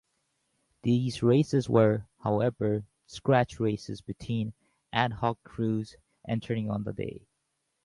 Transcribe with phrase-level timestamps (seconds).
[0.81, 4.53] These races were, however, "scratch" races between
[4.91, 5.95] ad hoc crews
[6.27, 7.27] entering on the day.